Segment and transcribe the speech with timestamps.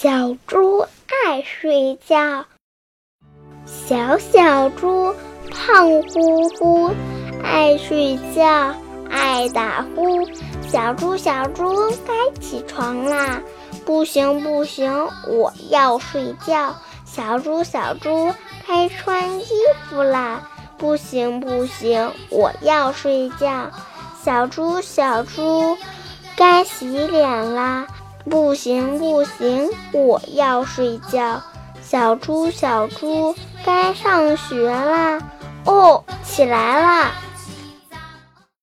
[0.00, 2.44] 小猪爱睡觉。
[3.66, 5.12] 小小猪
[5.50, 6.94] 胖乎乎，
[7.42, 8.76] 爱睡觉，
[9.10, 10.24] 爱打呼。
[10.68, 13.42] 小猪小猪该起床啦！
[13.84, 16.76] 不行不行，我要睡觉。
[17.04, 18.32] 小猪小猪
[18.68, 19.48] 该穿衣
[19.90, 20.48] 服啦！
[20.76, 23.72] 不行不行，我要睡觉。
[24.22, 25.76] 小猪小猪
[26.36, 27.88] 该洗脸啦！
[28.24, 31.42] 不行不行，我要睡觉。
[31.82, 35.18] 小猪小猪该上学啦！
[35.64, 37.12] 哦，起来啦！